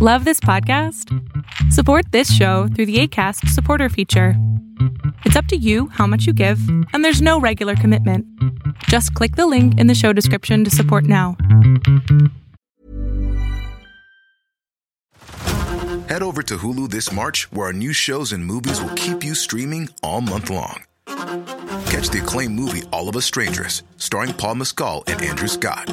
[0.00, 1.12] Love this podcast?
[1.72, 4.34] Support this show through the ACAST supporter feature.
[5.24, 6.60] It's up to you how much you give,
[6.92, 8.24] and there's no regular commitment.
[8.84, 11.36] Just click the link in the show description to support now.
[16.06, 19.34] Head over to Hulu this March, where our new shows and movies will keep you
[19.34, 20.84] streaming all month long.
[21.06, 25.92] Catch the acclaimed movie All of Us Strangers, starring Paul Mescal and Andrew Scott.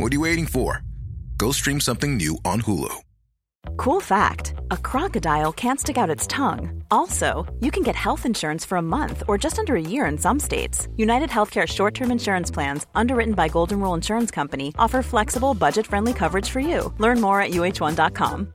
[0.00, 0.82] what are you waiting for?
[1.36, 2.94] Go stream something new on Hulu.
[3.76, 6.82] Cool fact a crocodile can't stick out its tongue.
[6.90, 10.18] Also, you can get health insurance for a month or just under a year in
[10.18, 10.88] some states.
[10.96, 15.86] United Healthcare short term insurance plans, underwritten by Golden Rule Insurance Company, offer flexible, budget
[15.86, 16.92] friendly coverage for you.
[16.98, 18.54] Learn more at uh1.com.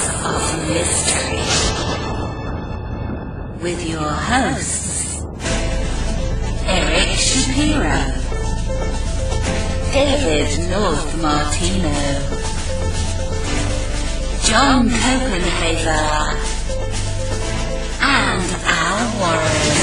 [0.57, 1.37] Mystery
[3.63, 5.21] with your hosts,
[6.65, 8.01] Eric Shapiro,
[9.93, 11.93] David North Martino,
[14.43, 16.35] John Copenhaver,
[18.01, 19.80] and Al Warren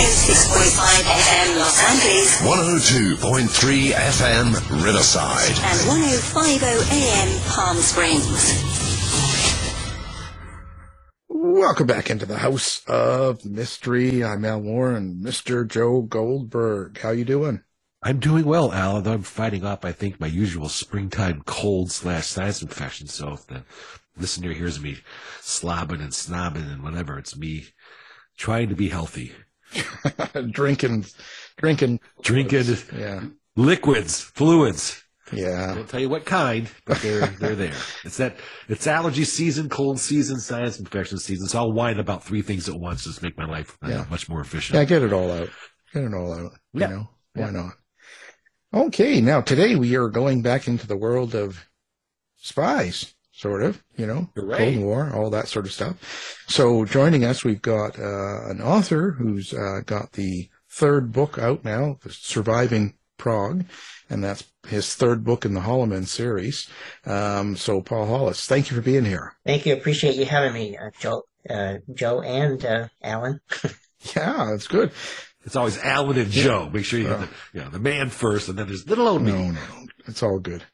[0.00, 5.50] 106.5 FM Los Angeles 102.3 FM Riverside.
[5.50, 6.64] and 1050
[6.96, 8.64] AM Palm Springs.
[11.28, 14.24] Welcome back into the House of Mystery.
[14.24, 15.68] I'm Al Warren, Mr.
[15.68, 16.98] Joe Goldberg.
[17.00, 17.60] How you doing?
[18.02, 22.26] I'm doing well, Al, although I'm fighting off, I think, my usual springtime cold slash
[22.28, 23.06] sinus infection.
[23.06, 23.64] So if the
[24.16, 24.96] listener hears me
[25.42, 27.66] slobbing and snobbing and whatever, it's me
[28.38, 29.32] trying to be healthy.
[30.50, 31.06] drinking,
[31.56, 33.22] drinking, Drinking yeah,
[33.56, 35.02] liquids, fluids.
[35.32, 35.74] Yeah, I yeah.
[35.76, 37.74] won't tell you what kind, but they're they're there.
[38.04, 38.36] It's that
[38.68, 41.46] it's allergy season, cold season, sinus infection season.
[41.46, 44.04] So I'll whine about three things at once just make my life uh, Yeah.
[44.10, 44.76] much more efficient.
[44.76, 45.50] Yeah, get it all out.
[45.92, 46.52] Get it all out.
[46.72, 46.86] You Yeah.
[46.88, 47.50] know, why Yeah.
[47.50, 47.72] not?
[48.72, 51.64] Okay, now today we are going back into the world of
[52.36, 54.74] spies, sort of, you know, Hooray.
[54.74, 56.44] Cold War, all that sort of stuff.
[56.46, 61.64] So joining us, we've got uh, an author who's uh, got the third book out
[61.64, 63.64] now, Surviving Prague,
[64.10, 66.68] and that's his third book in the Hollow Man series.
[67.06, 69.34] Um, so Paul Hollis, thank you for being here.
[69.46, 69.72] Thank you.
[69.72, 73.40] Appreciate you having me, uh, Joe, uh, Joe and uh, Alan.
[74.16, 74.92] Yeah, that's good.
[75.44, 76.70] It's always Alan and Joe.
[76.72, 79.20] Make sure you get the, you know, the man first, and then there's little old
[79.20, 79.32] me.
[79.32, 79.60] No, no,
[80.06, 80.64] it's all good.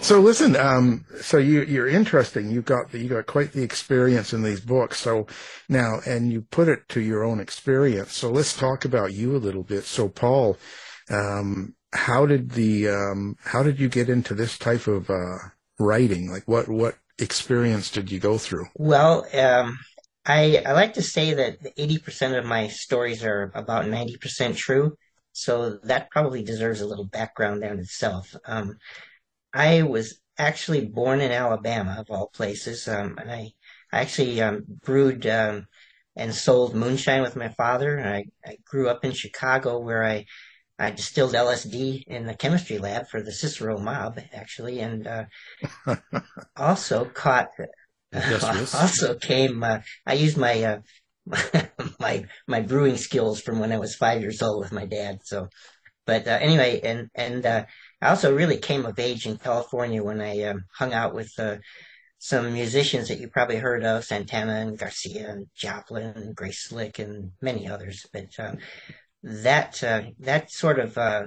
[0.00, 2.50] So listen, um, so you, you're interesting.
[2.50, 4.98] You got the, you got quite the experience in these books.
[5.00, 5.26] So
[5.68, 8.14] now, and you put it to your own experience.
[8.14, 9.84] So let's talk about you a little bit.
[9.84, 10.56] So Paul,
[11.10, 15.36] um, how did the um, how did you get into this type of uh,
[15.78, 16.30] writing?
[16.30, 18.66] Like what what experience did you go through?
[18.76, 19.78] Well, um,
[20.26, 24.96] I, I like to say that 80% of my stories are about 90% true.
[25.32, 28.34] So that probably deserves a little background in itself.
[28.46, 28.78] Um,
[29.54, 32.88] I was actually born in Alabama, of all places.
[32.88, 33.52] Um, and I,
[33.92, 35.66] I actually um, brewed um,
[36.16, 38.00] and sold moonshine with my father.
[38.00, 40.26] I, I grew up in Chicago where I,
[40.78, 45.24] I distilled LSD in the chemistry lab for the Cicero mob, actually, and uh,
[46.56, 47.48] also caught
[48.74, 49.62] also came.
[49.62, 50.78] Uh, I used my uh,
[52.00, 55.18] my my brewing skills from when I was five years old with my dad.
[55.24, 55.48] So,
[56.06, 57.64] but uh, anyway, and and uh,
[58.04, 61.56] I also really came of age in California when I um, hung out with uh,
[62.18, 66.98] some musicians that you probably heard of, Santana and Garcia and Joplin and Grace Slick
[66.98, 68.06] and many others.
[68.12, 68.56] But uh,
[69.22, 71.24] that uh, that sort of uh,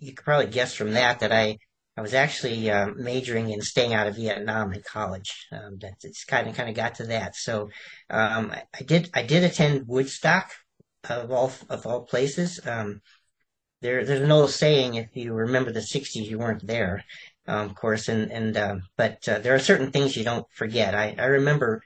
[0.00, 1.58] you could probably guess from that that I
[1.96, 5.46] I was actually uh, majoring in staying out of Vietnam in college.
[5.52, 7.36] Um, that it's kind of kind of got to that.
[7.36, 7.68] So
[8.10, 10.50] um, I, I did I did attend Woodstock
[11.08, 12.58] of all of all places.
[12.66, 13.02] Um,
[13.80, 17.04] there there's an old saying if you remember the '60s you weren't there,
[17.46, 20.94] um, of course, and and um, but uh, there are certain things you don't forget.
[20.94, 21.82] I I remember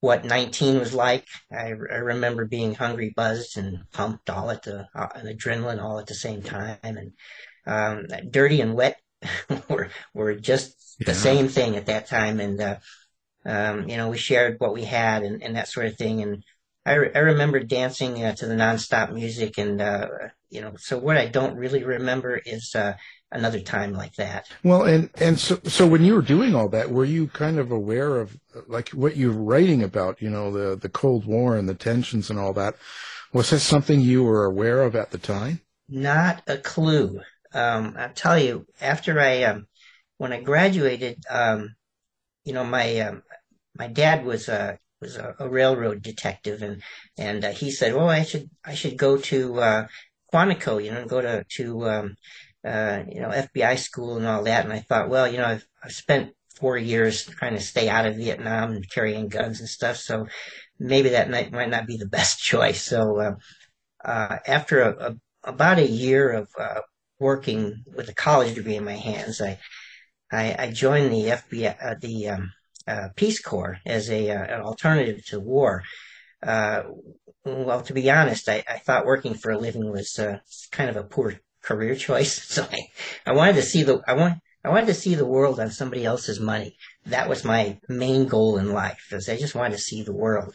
[0.00, 1.26] what 19 was like.
[1.52, 5.98] I, I remember being hungry, buzzed, and pumped all at the uh, and adrenaline all
[5.98, 7.12] at the same time, and
[7.66, 9.00] um, dirty and wet
[9.68, 12.76] were were just the same thing at that time, and uh,
[13.44, 16.44] um, you know we shared what we had and, and that sort of thing, and
[16.86, 20.08] I, re- I remember dancing uh, to the nonstop music, and uh,
[20.48, 22.94] you know so what I don't really remember is uh,
[23.30, 24.46] another time like that.
[24.64, 27.70] Well, and and so so when you were doing all that, were you kind of
[27.70, 28.36] aware of
[28.66, 30.22] like what you're writing about?
[30.22, 32.74] You know, the the Cold War and the tensions and all that.
[33.32, 35.60] Was that something you were aware of at the time?
[35.88, 37.20] Not a clue.
[37.52, 39.66] Um, I'll tell you, after I, um,
[40.18, 41.76] when I graduated, um,
[42.44, 43.22] you know, my, um,
[43.76, 46.82] my dad was a, was a, a railroad detective and,
[47.18, 49.86] and, uh, he said, well, I should, I should go to, uh,
[50.32, 52.14] Quantico, you know, go to, to, um,
[52.64, 54.64] uh, you know, FBI school and all that.
[54.64, 58.06] And I thought, well, you know, I've, I've spent four years trying to stay out
[58.06, 59.96] of Vietnam and carrying guns and stuff.
[59.96, 60.26] So
[60.78, 62.82] maybe that might, might not be the best choice.
[62.82, 63.34] So, uh,
[64.04, 66.80] uh, after a, a, about a year of, uh,
[67.18, 69.58] working with a college degree in my hands, I
[70.32, 72.52] I, I joined the FBI, uh, the um,
[73.16, 75.82] Peace Corps as a uh, an alternative to war.
[76.42, 76.82] Uh,
[77.44, 80.38] well, to be honest, I, I thought working for a living was uh,
[80.70, 82.38] kind of a poor career choice.
[82.54, 82.88] So I,
[83.26, 86.04] I wanted to see the I want I wanted to see the world on somebody
[86.04, 86.76] else's money.
[87.06, 89.08] That was my main goal in life.
[89.12, 90.54] Was I just wanted to see the world,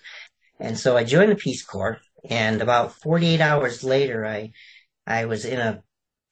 [0.60, 2.00] and so I joined the Peace Corps.
[2.30, 4.51] And about 48 hours later, I
[5.07, 5.84] I was in a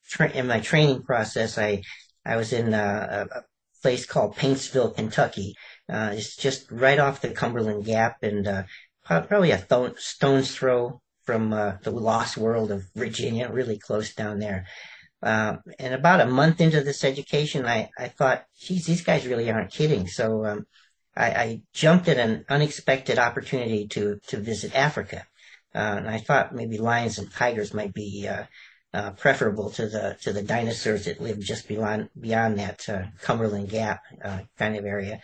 [0.10, 1.82] tra- in my training process, I
[2.26, 3.44] I was in a, a
[3.84, 5.54] place called Paintsville, Kentucky.
[5.88, 8.64] Uh, it's just right off the Cumberland Gap, and uh,
[9.04, 14.40] probably a th- stone's throw from uh, the lost world of Virginia, really close down
[14.40, 14.66] there.
[15.22, 19.50] Uh, and about a month into this education, I, I thought, geez, these guys really
[19.52, 20.08] aren't kidding.
[20.08, 20.66] So um,
[21.16, 25.26] I, I jumped at an unexpected opportunity to to visit Africa,
[25.76, 28.46] uh, and I thought maybe lions and tigers might be uh,
[28.94, 33.70] uh, preferable to the to the dinosaurs that lived just beyond beyond that uh, Cumberland
[33.70, 35.22] Gap uh, kind of area.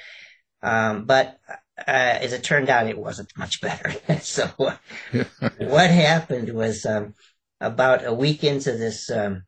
[0.62, 1.40] Um, but
[1.78, 3.94] uh, as it turned out, it wasn't much better.
[4.22, 4.48] so
[5.60, 7.14] what happened was um,
[7.62, 9.44] about a week into this um,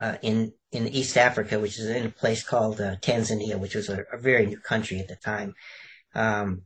[0.00, 3.88] uh, in in East Africa, which is in a place called uh, Tanzania, which was
[3.88, 5.54] a, a very new country at the time,
[6.14, 6.62] um,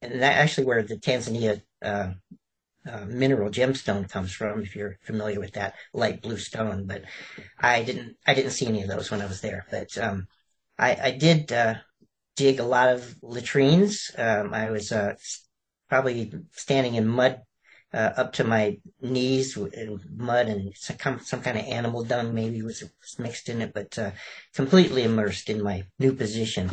[0.00, 1.60] and that actually where the Tanzania
[2.88, 6.86] uh, mineral gemstone comes from, if you're familiar with that light blue stone.
[6.86, 7.02] But
[7.58, 9.66] I didn't I didn't see any of those when I was there.
[9.70, 10.26] But um,
[10.78, 11.74] I, I did uh,
[12.36, 14.10] dig a lot of latrines.
[14.16, 15.14] Um, I was uh,
[15.88, 17.42] probably standing in mud
[17.92, 22.62] uh, up to my knees in mud and some, some kind of animal dung maybe
[22.62, 24.10] was, was mixed in it, but uh,
[24.54, 26.70] completely immersed in my new position.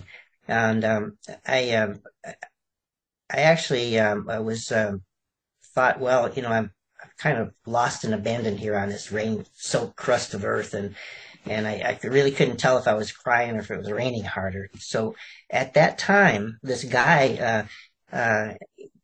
[0.47, 1.17] and um,
[1.47, 2.01] I um,
[3.31, 5.03] I actually um, I was um,
[5.75, 9.95] thought, well, you know, I'm, I'm kind of lost and abandoned here on this rain-soaked
[9.95, 10.95] crust of earth, and
[11.45, 14.23] and I, I really couldn't tell if I was crying or if it was raining
[14.23, 14.69] harder.
[14.79, 15.15] So
[15.49, 17.67] at that time, this guy
[18.11, 18.53] uh, uh,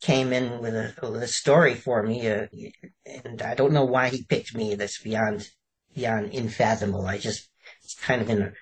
[0.02, 2.48] came in with a, with a story for me, uh,
[3.06, 4.74] and I don't know why he picked me.
[4.76, 5.48] That's beyond
[5.94, 7.06] beyond infathomable.
[7.06, 7.50] I just
[7.84, 8.54] it's kind of in the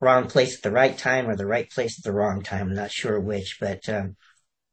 [0.00, 2.68] wrong place at the right time or the right place at the wrong time.
[2.68, 4.16] I'm not sure which, but um,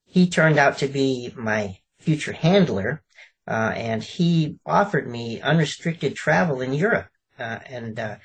[0.04, 3.04] he turned out to be my future handler,
[3.48, 7.08] uh, and he offered me unrestricted travel in Europe.
[7.38, 8.16] Uh, and uh,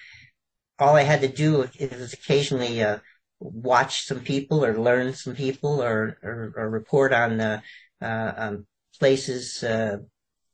[0.79, 2.99] all I had to do was occasionally uh,
[3.41, 7.61] watch some people or learn some people or, or, or report on, uh,
[8.01, 8.57] uh,
[8.99, 9.65] places,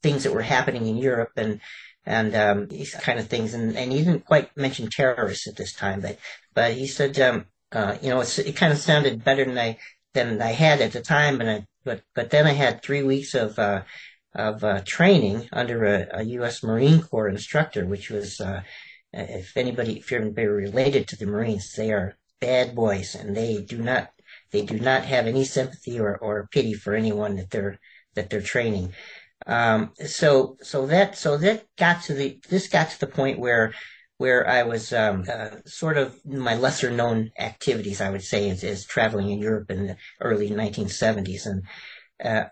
[0.03, 1.61] things that were happening in Europe and
[2.07, 3.53] and um, these kind of things.
[3.53, 6.19] And, and he didn't quite mention terrorists at this time, but
[6.55, 7.45] but he said, um,
[8.00, 9.79] you know, it kind of sounded better than I
[10.15, 13.34] than I had at the time, and I, but but then I had three weeks
[13.34, 13.82] of uh,
[14.34, 16.62] of uh, training under a, a, U.S.
[16.62, 18.62] Marine Corps instructor, which was uh,
[19.12, 23.78] if anybody if you're related to the Marines, they are bad boys, and they do
[23.78, 24.10] not
[24.52, 27.78] they do not have any sympathy or, or pity for anyone that they're
[28.14, 28.92] that they're training.
[29.46, 33.72] Um, so so that so that got to the this got to the point where
[34.21, 38.62] where I was um, uh, sort of my lesser known activities, I would say, is,
[38.62, 41.47] is, traveling in Europe in the early 1970s.
[41.47, 41.62] And,
[42.23, 42.45] uh,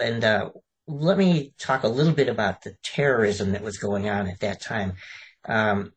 [0.00, 0.48] and uh,
[0.86, 4.62] let me talk a little bit about the terrorism that was going on at that
[4.62, 4.94] time.
[5.46, 5.92] Um,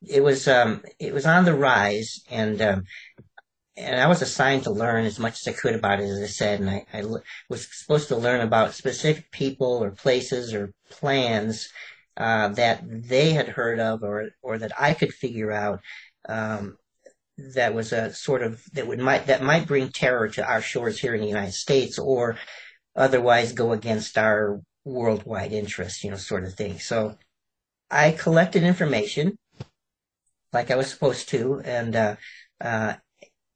[0.00, 2.84] it was um, it was on the rise, and um,
[3.76, 6.26] and I was assigned to learn as much as I could about it, as I
[6.26, 7.02] said, and I, I
[7.50, 11.68] was supposed to learn about specific people or places or plans
[12.16, 15.80] uh, that they had heard of or or that I could figure out
[16.28, 16.76] um,
[17.36, 20.98] that was a sort of that would might that might bring terror to our shores
[20.98, 22.36] here in the United States or
[22.94, 26.78] otherwise go against our worldwide interests, you know, sort of thing.
[26.78, 27.18] So
[27.90, 29.36] I collected information
[30.52, 32.16] like I was supposed to, and uh,
[32.60, 32.94] uh,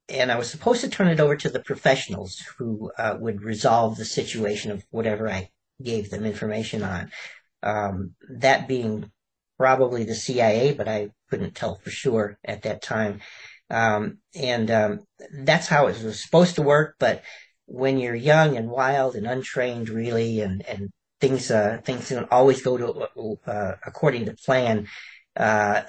[0.07, 3.97] and I was supposed to turn it over to the professionals who uh, would resolve
[3.97, 5.49] the situation of whatever I
[5.81, 7.11] gave them information on
[7.63, 9.11] um, that being
[9.57, 13.21] probably the CIA, but I couldn't tell for sure at that time.
[13.69, 14.99] Um, and um,
[15.43, 16.95] that's how it was supposed to work.
[16.99, 17.23] But
[17.65, 20.89] when you're young and wild and untrained, really, and and
[21.21, 24.87] things uh, things don't always go to uh, according to plan,
[25.37, 25.83] uh,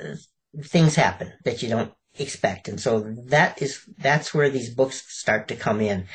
[0.63, 5.49] things happen that you don't expect, and so that is that's where these books start
[5.49, 6.07] to come in.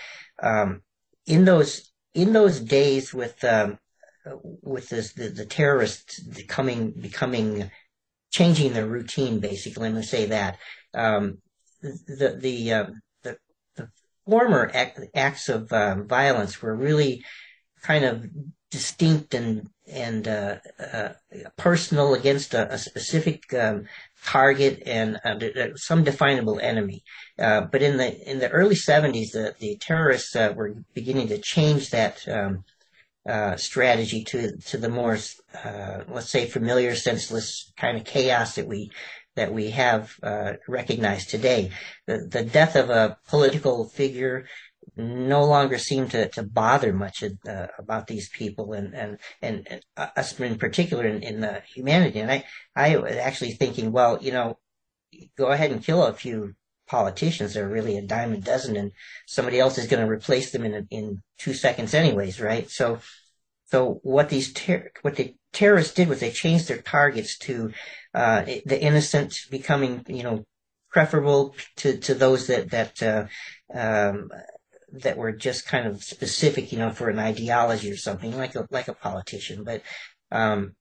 [0.42, 0.84] Um,
[1.26, 3.78] in those in those days with um,
[4.42, 7.70] with this, the, the terrorists coming, becoming,
[8.32, 9.90] changing their routine, basically.
[9.90, 10.58] Let me say that.
[10.94, 11.40] Um,
[11.82, 12.86] the, the, uh,
[13.24, 13.38] the,
[13.76, 13.90] the,
[14.26, 14.72] former
[15.16, 17.24] acts of um, violence were really
[17.84, 18.26] kind of
[18.72, 20.58] distinct and, and, uh,
[20.94, 21.10] uh,
[21.56, 23.86] personal against a, a specific, um,
[24.24, 27.04] target and uh, some definable enemy.
[27.40, 31.38] Uh, but in the in the early 70s, the, the terrorists uh, were beginning to
[31.38, 32.64] change that um,
[33.28, 35.18] uh, strategy to to the more
[35.64, 38.92] uh, let's say familiar senseless kind of chaos that we
[39.36, 41.72] that we have uh, recognized today.
[42.08, 44.46] The, the death of a political figure
[44.96, 49.82] no longer seemed to, to bother much uh, about these people and, and, and, and,
[50.16, 52.20] us in particular in, in the humanity.
[52.20, 54.58] And I, I was actually thinking, well, you know,
[55.38, 56.56] go ahead and kill a few
[56.88, 57.54] politicians.
[57.54, 58.92] They're really a dime a dozen, and
[59.26, 62.70] somebody else is going to replace them in in two seconds, anyways, right?
[62.70, 63.00] So,
[63.66, 67.74] so what these ter- what the terrorists did was they changed their targets to
[68.14, 70.46] uh, the innocent becoming, you know,
[70.90, 73.26] preferable to to those that that uh,
[73.74, 74.30] um,
[74.92, 78.68] that were just kind of specific, you know, for an ideology or something, like a
[78.72, 79.82] like a politician, but.
[80.32, 80.76] Um,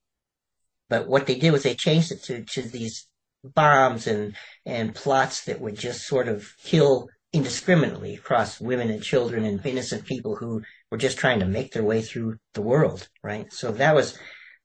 [0.89, 3.09] but what they did was they changed it to, to these
[3.55, 4.35] bombs and
[4.65, 10.05] and plots that would just sort of kill indiscriminately across women and children and innocent
[10.05, 13.53] people who were just trying to make their way through the world, right?
[13.53, 14.19] So that was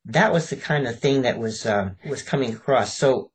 [0.05, 2.97] that was the kind of thing that was um, was coming across.
[2.97, 3.31] So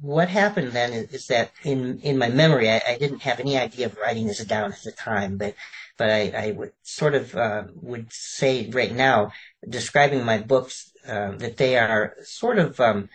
[0.00, 3.56] what happened then is, is that in in my memory, I, I, didn't have any
[3.56, 5.54] idea of writing this down at the time, but
[5.96, 9.32] but I, I would sort of uh, would say right now,
[9.68, 13.08] describing my books, uh, that they are sort of um,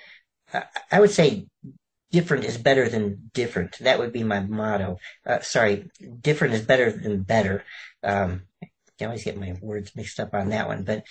[0.92, 1.48] I would say
[2.12, 3.78] different is better than different.
[3.80, 4.98] That would be my motto.
[5.26, 5.90] Uh, sorry,
[6.22, 7.64] different is better than better.
[8.04, 8.44] Um,
[9.02, 11.04] I always get my words mixed up on that one, but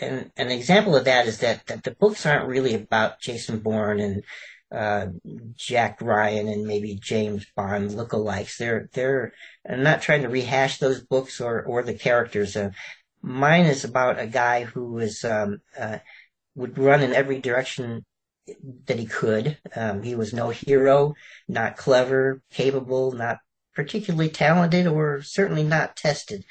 [0.00, 4.00] an, an example of that is that, that the books aren't really about Jason Bourne
[4.00, 4.22] and
[4.70, 5.06] uh,
[5.54, 8.58] Jack Ryan and maybe James Bond lookalikes.
[8.58, 9.32] They're they're
[9.68, 12.54] I'm not trying to rehash those books or or the characters.
[12.54, 12.70] Uh,
[13.22, 15.98] mine is about a guy who was um, uh,
[16.54, 18.04] would run in every direction
[18.86, 19.58] that he could.
[19.74, 21.14] Um, he was no hero,
[21.48, 23.38] not clever, capable, not
[23.74, 26.44] particularly talented, or certainly not tested.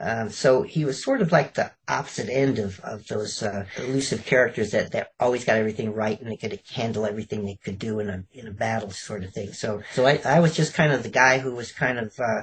[0.00, 4.26] Um, so he was sort of like the opposite end of, of those uh, elusive
[4.26, 8.00] characters that, that always got everything right and they could handle everything they could do
[8.00, 9.52] in a in a battle sort of thing.
[9.52, 12.42] So so I, I was just kind of the guy who was kind of uh,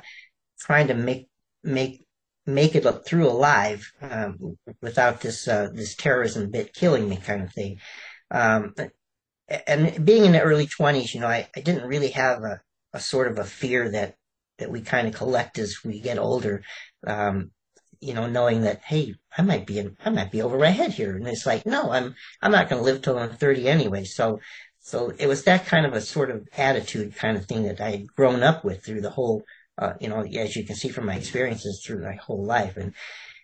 [0.59, 1.27] trying to make
[1.61, 2.05] make
[2.45, 7.53] make it through alive um, without this uh, this terrorism bit killing me kind of
[7.53, 7.79] thing.
[8.31, 8.73] Um,
[9.67, 12.61] and being in the early twenties, you know, I, I didn't really have a,
[12.93, 14.15] a sort of a fear that
[14.57, 16.61] that we kind of collect as we get older
[17.07, 17.51] um,
[18.01, 20.91] you know, knowing that, hey, I might be, in, I might be over my head
[20.91, 21.15] here.
[21.15, 24.03] And it's like, no, I'm, I'm not going to live till I'm 30 anyway.
[24.05, 24.39] So,
[24.79, 27.91] so it was that kind of a sort of attitude kind of thing that I
[27.91, 29.43] had grown up with through the whole,
[29.77, 32.75] uh, you know, as you can see from my experiences through my whole life.
[32.75, 32.93] And,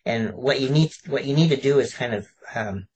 [0.06, 2.88] and what you need, what you need to do is kind of, um,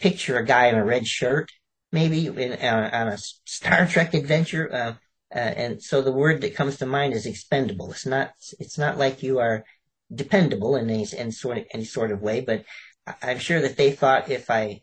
[0.00, 1.50] picture a guy in a red shirt,
[1.92, 4.72] maybe in, uh, on a Star Trek adventure.
[4.72, 4.94] Uh,
[5.34, 7.90] uh, and so the word that comes to mind is expendable.
[7.90, 9.64] It's not, it's not like you are
[10.12, 12.64] dependable in any, in sort of, any sort of way, but
[13.22, 14.82] I'm sure that they thought if I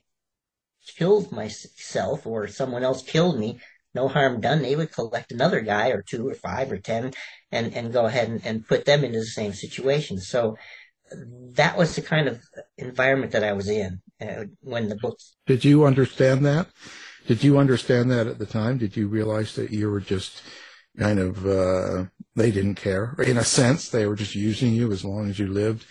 [0.98, 3.60] killed myself or someone else killed me,
[3.94, 7.14] no harm done, they would collect another guy or two or five or ten
[7.52, 10.20] and, and go ahead and, and put them into the same situation.
[10.20, 10.58] So
[11.54, 12.42] that was the kind of
[12.78, 15.36] environment that I was in uh, when the books.
[15.46, 16.68] Did you understand that?
[17.28, 18.78] Did you understand that at the time?
[18.78, 20.42] Did you realize that you were just
[20.98, 23.16] kind of uh, they didn't care.
[23.26, 25.86] In a sense, they were just using you as long as you lived.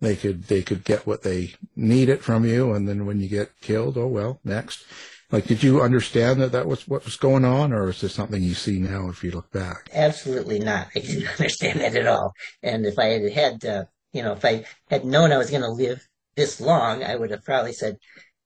[0.00, 3.60] They could they could get what they needed from you, and then when you get
[3.60, 4.84] killed, oh well, next.
[5.30, 8.42] Like, did you understand that that was what was going on, or is this something
[8.42, 9.90] you see now if you look back?
[9.92, 10.88] Absolutely not.
[10.96, 12.32] I didn't understand that at all.
[12.62, 15.62] And if I had had, uh, you know, if I had known I was going
[15.62, 17.98] to live this long, I would have probably said,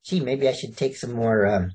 [0.05, 1.73] "Gee, maybe I should take some more um,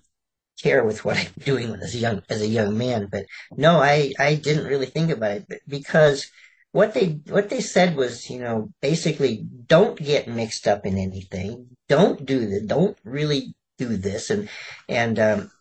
[0.62, 3.08] care with what I'm doing as a young as a young man.
[3.12, 6.30] But no, I I didn't really think about it because
[6.72, 11.68] what they what they said was you know basically don't get mixed up in anything.
[11.88, 12.64] Don't do this.
[12.64, 14.30] Don't really do this.
[14.30, 14.50] And
[14.88, 15.52] and um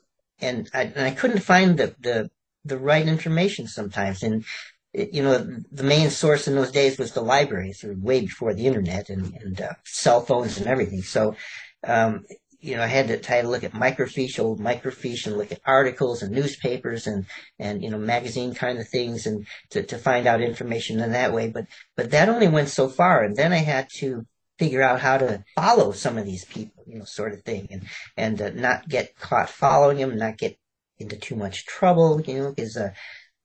[0.41, 2.31] and I, and I couldn't find the the
[2.65, 4.23] the right information sometimes.
[4.23, 4.45] And
[4.93, 9.11] you know, the main source in those days was the libraries, way before the internet
[9.11, 11.03] and, and uh, cell phones and everything.
[11.03, 11.37] So,
[11.87, 12.25] um,
[12.61, 15.61] you know, I had to try to look at microfiche, old microfiche, and look at
[15.65, 17.27] articles and newspapers and
[17.59, 21.33] and you know magazine kind of things, and to, to find out information in that
[21.33, 21.49] way.
[21.49, 24.27] But but that only went so far, and then I had to
[24.59, 27.85] figure out how to follow some of these people, you know, sort of thing, and
[28.17, 30.59] and uh, not get caught following them, not get
[30.99, 32.91] into too much trouble, you know, because uh,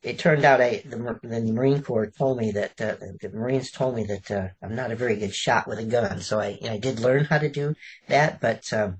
[0.03, 3.95] it turned out I the, the Marine Corps told me that uh, the Marines told
[3.95, 6.77] me that uh, I'm not a very good shot with a gun, so I I
[6.77, 7.75] did learn how to do
[8.07, 8.99] that, but um,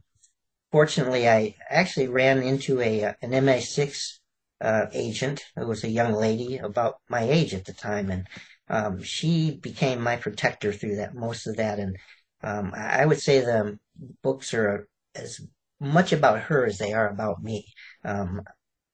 [0.71, 4.19] fortunately, I actually ran into a uh, an MI6
[4.61, 8.27] uh, agent who was a young lady about my age at the time, and
[8.69, 11.79] um, she became my protector through that most of that.
[11.79, 11.97] And
[12.41, 13.77] um, I would say the
[14.21, 15.41] books are as
[15.79, 17.73] much about her as they are about me.
[18.05, 18.43] Um,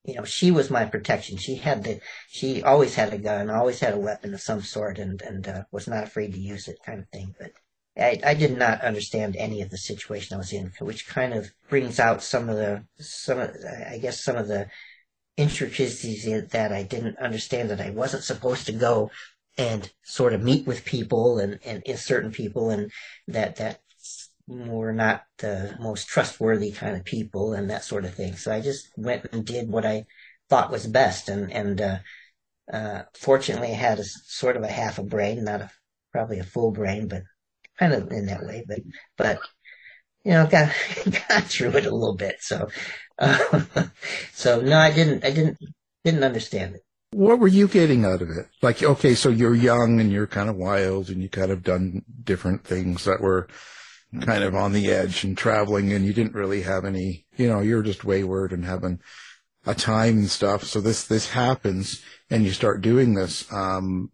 [0.10, 1.38] you know, she was my protection.
[1.38, 4.98] She had the, she always had a gun, always had a weapon of some sort,
[5.00, 7.36] and and uh, was not afraid to use it, kind of thing.
[7.39, 7.52] But
[7.98, 11.52] I, I did not understand any of the situation I was in, which kind of
[11.69, 13.56] brings out some of the some of
[13.89, 14.67] I guess some of the
[15.38, 19.10] intricacies that I didn't understand that I wasn't supposed to go
[19.58, 22.91] and sort of meet with people and, and, and certain people and
[23.28, 23.82] that that
[24.50, 28.36] were not the most trustworthy kind of people and that sort of thing.
[28.36, 30.06] So I just went and did what I
[30.50, 31.98] thought was best and and uh,
[32.74, 35.72] uh, fortunately I had a sort of a half a brain, not a
[36.12, 37.24] probably a full brain, but
[37.78, 38.80] kind of in that way, but
[39.18, 39.40] but
[40.24, 40.74] you know, got
[41.30, 42.38] got through it a little bit.
[42.40, 42.70] So,
[43.18, 43.64] uh,
[44.34, 45.58] so no, I didn't, I didn't,
[46.04, 46.82] didn't understand it.
[47.12, 48.48] What were you getting out of it?
[48.62, 52.04] Like, okay, so you're young and you're kind of wild and you kind of done
[52.24, 53.48] different things that were
[54.22, 57.60] kind of on the edge and traveling and you didn't really have any, you know,
[57.60, 59.00] you're just wayward and having
[59.65, 60.63] a time and stuff.
[60.63, 63.52] So this, this happens and you start doing this.
[63.52, 64.10] Um,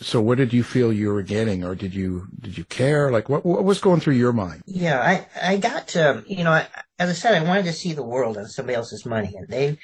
[0.00, 3.28] so what did you feel you were getting or did you did you care like
[3.28, 6.66] what what was going through your mind yeah i i got to you know I,
[6.98, 9.76] as i said i wanted to see the world on somebody else's money and they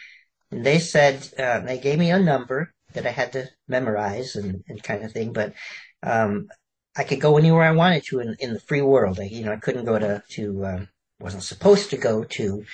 [0.51, 4.83] they said uh, they gave me a number that i had to memorize and, and
[4.83, 5.53] kind of thing but
[6.03, 6.49] um,
[6.97, 9.53] i could go anywhere i wanted to in, in the free world I, you know
[9.53, 10.89] i couldn't go to to um,
[11.21, 12.65] wasn't supposed to go to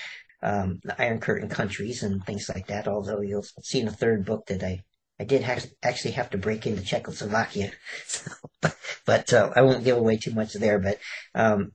[0.43, 2.89] um, the Iron Curtain countries and things like that.
[2.89, 4.83] Although you'll see in the third book that I
[5.19, 7.73] I did ha- actually have to break into Czechoslovakia,
[8.07, 8.31] so,
[8.63, 10.79] but, but uh, I won't give away too much there.
[10.79, 10.99] But
[11.35, 11.73] um,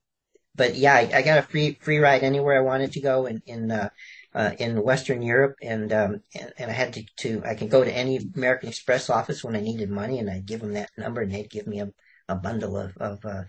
[0.55, 3.43] but yeah, I, I, got a free free ride anywhere I wanted to go in
[3.45, 3.89] in uh,
[4.33, 7.83] uh, in Western Europe, and, um, and and I had to, to I could go
[7.83, 11.21] to any American Express office when I needed money, and I'd give them that number,
[11.21, 11.91] and they'd give me a,
[12.27, 13.43] a bundle of of uh,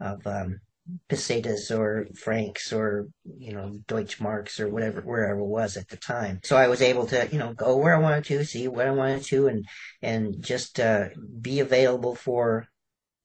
[0.00, 0.60] of um,
[1.08, 3.08] pesetas or francs or
[3.38, 6.40] you know Deutschmarks or whatever wherever it was at the time.
[6.44, 8.90] So I was able to you know go where I wanted to, see what I
[8.90, 9.64] wanted to, and
[10.02, 11.08] and just uh,
[11.40, 12.66] be available for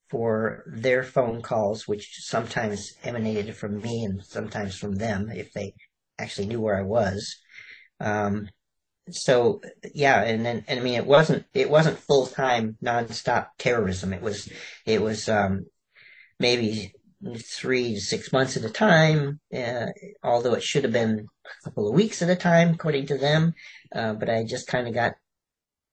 [0.10, 5.74] for their phone calls, which sometimes emanated from me and sometimes from them if they
[6.18, 7.38] actually knew where I was.
[8.00, 8.50] Um,
[9.12, 9.62] so
[9.94, 14.14] yeah, and then and I mean it wasn't it wasn't full time nonstop terrorism.
[14.14, 14.50] It was
[14.86, 15.66] it was um,
[16.40, 16.94] maybe
[17.38, 19.88] three to six months at a time, uh,
[20.24, 23.54] although it should have been a couple of weeks at a time, according to them.
[23.94, 25.16] Uh, but I just kind of got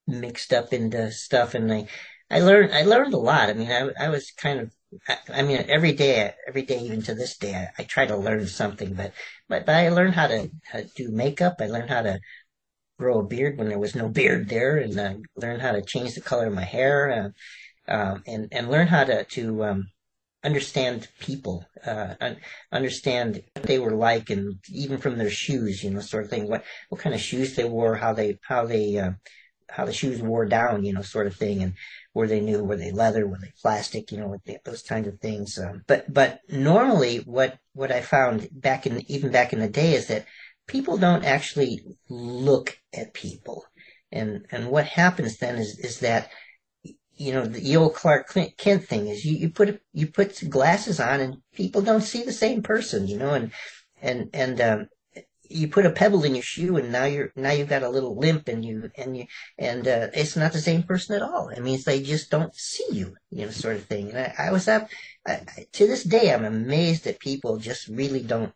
[0.07, 1.89] mixed up into stuff, and I,
[2.31, 3.51] I learned, I learned a lot.
[3.51, 4.73] I mean, I, I was kind of,
[5.09, 8.17] I, I mean, every day, every day, even to this day, I, I, try to
[8.17, 8.95] learn something.
[8.95, 9.13] But,
[9.49, 11.57] but, but I learned how to, how to do makeup.
[11.61, 12.21] I learned how to
[12.99, 16.15] grow a beard when there was no beard there, and uh, learn how to change
[16.15, 17.33] the color of my hair,
[17.89, 19.89] uh, um, and and learn how to to um,
[20.45, 22.39] understand people, uh, un-
[22.73, 26.49] understand what they were like, and even from their shoes, you know, sort of thing.
[26.49, 29.13] What what kind of shoes they wore, how they how they uh,
[29.69, 31.75] how the shoes wore down, you know, sort of thing, and
[32.15, 35.59] were they new, were they leather, were they plastic, you know, those kinds of things.
[35.59, 39.95] Um, but but normally, what what I found back in even back in the day
[39.95, 40.27] is that
[40.67, 43.65] people don't actually look at people,
[44.13, 46.31] and and what happens then is is that
[47.17, 51.21] you know, the old Clark Kent thing is you, you put you put glasses on
[51.21, 53.53] and people don't see the same person, you know, and
[54.03, 54.89] and and um,
[55.49, 58.19] you put a pebble in your shoe and now you're now you've got a little
[58.19, 59.25] limp and you and you
[59.59, 61.49] and uh, it's not the same person at all.
[61.49, 64.11] It means they just don't see you, you know, sort of thing.
[64.11, 64.89] And I, I was up
[65.27, 65.41] I,
[65.73, 68.53] to this day, I'm amazed that people just really don't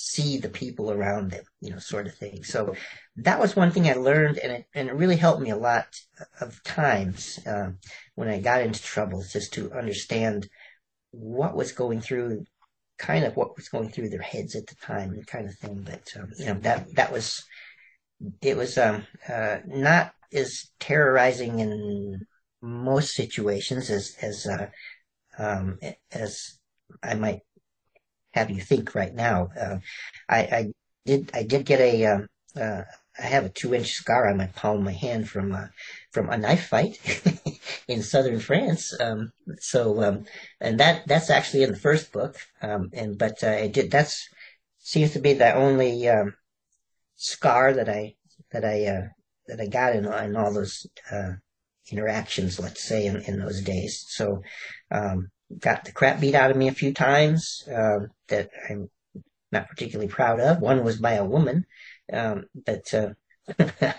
[0.00, 2.44] see the people around them, you know, sort of thing.
[2.44, 2.72] So
[3.16, 5.88] that was one thing I learned, and it and it really helped me a lot
[6.40, 7.70] of times uh,
[8.14, 10.48] when I got into trouble, just to understand
[11.10, 12.44] what was going through,
[12.96, 15.82] kind of what was going through their heads at the time, and kind of thing.
[15.84, 17.44] But um, you know that that was
[18.40, 22.20] it was um, uh, not as terrorizing in
[22.62, 24.68] most situations as as uh,
[25.40, 25.80] um,
[26.12, 26.60] as
[27.02, 27.40] I might
[28.38, 29.48] have you think right now.
[29.58, 29.78] Uh,
[30.28, 30.72] I, I,
[31.06, 32.82] did I did get a um, uh,
[33.18, 35.66] I have a two inch scar on my palm of my hand from uh,
[36.12, 36.98] from a knife fight
[37.88, 38.94] in southern France.
[39.00, 40.24] Um, so um,
[40.60, 42.36] and that that's actually in the first book.
[42.62, 44.28] Um, and but uh, it did that's
[44.78, 46.34] seems to be the only um,
[47.16, 48.14] scar that I
[48.52, 49.08] that I uh,
[49.46, 51.32] that I got in, in all those uh,
[51.90, 52.60] interactions.
[52.60, 54.04] Let's say in, in those days.
[54.08, 54.42] So
[54.90, 58.90] um, got the crap beat out of me a few times um, that I'm
[59.50, 60.60] not particularly proud of.
[60.60, 61.64] One was by a woman,
[62.12, 63.14] um, but uh,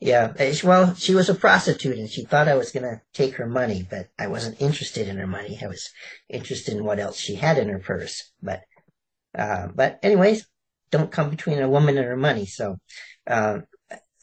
[0.00, 3.46] yeah, well, she was a prostitute and she thought I was going to take her
[3.46, 5.58] money, but I wasn't interested in her money.
[5.62, 5.90] I was
[6.28, 8.30] interested in what else she had in her purse.
[8.42, 8.62] But
[9.36, 10.46] uh, but anyways,
[10.90, 12.46] don't come between a woman and her money.
[12.46, 12.78] So
[13.26, 13.60] uh,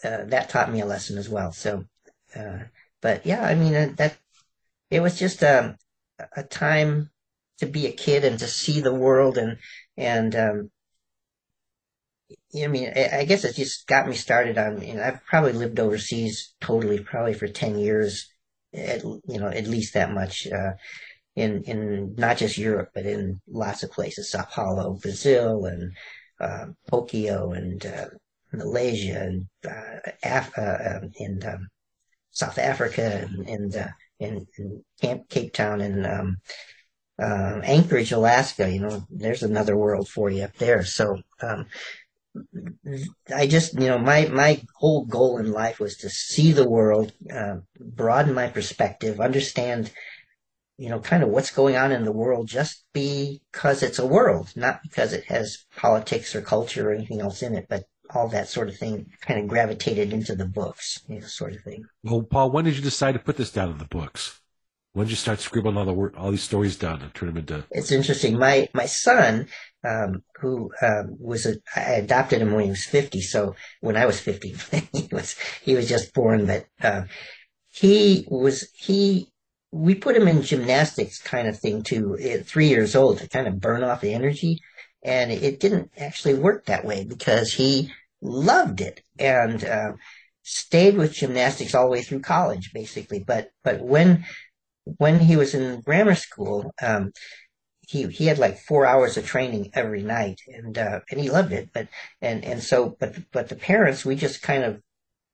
[0.04, 1.52] uh that taught me a lesson as well.
[1.52, 1.86] So,
[2.36, 2.60] uh,
[3.02, 4.18] but yeah, I mean uh, that
[4.90, 5.76] it was just um,
[6.36, 7.10] a time
[7.60, 9.58] to be a kid and to see the world and
[9.98, 10.72] and um,
[12.56, 14.82] I mean, I guess it just got me started on.
[14.82, 18.30] You know, I've probably lived overseas totally, probably for ten years,
[18.74, 20.48] at you know, at least that much.
[20.48, 20.74] Uh,
[21.36, 25.94] in in not just Europe, but in lots of places, Sao Paulo, Brazil, and
[26.40, 28.08] uh, Tokyo, and uh,
[28.52, 31.68] Malaysia, and uh, Af- uh, um, um,
[32.32, 33.88] South Africa, and, and uh,
[34.22, 36.38] in, in Camp Cape Town and um,
[37.22, 38.72] uh, Anchorage, Alaska.
[38.72, 40.84] You know, there's another world for you up there.
[40.84, 41.66] So um,
[43.36, 47.12] I just, you know, my my whole goal in life was to see the world,
[47.34, 49.92] uh, broaden my perspective, understand,
[50.78, 54.54] you know, kind of what's going on in the world, just because it's a world,
[54.56, 58.48] not because it has politics or culture or anything else in it, but all that
[58.48, 61.86] sort of thing kind of gravitated into the books, you know, sort of thing.
[62.04, 64.40] Well, Paul, when did you decide to put this down in the books?
[64.94, 67.38] When did you start scribbling all the word, all these stories down and turn them
[67.38, 67.64] into?
[67.72, 68.38] It's interesting.
[68.38, 69.48] My my son,
[69.86, 73.22] um, who um, was a, I adopted him when he was fifty.
[73.22, 74.54] So when I was fifty,
[74.94, 76.46] he was he was just born.
[76.46, 77.04] But uh,
[77.70, 79.30] he was he
[79.72, 82.18] we put him in gymnastics kind of thing too.
[82.18, 84.60] At three years old to kind of burn off the energy
[85.04, 87.92] and it didn't actually work that way because he
[88.22, 89.94] loved it and uh,
[90.44, 93.24] stayed with gymnastics all the way through college, basically.
[93.26, 94.26] But but when
[94.98, 97.12] when he was in grammar school, um,
[97.82, 101.52] he he had like four hours of training every night, and uh, and he loved
[101.52, 101.70] it.
[101.74, 101.88] But
[102.22, 104.82] and and so but but the parents, we just kind of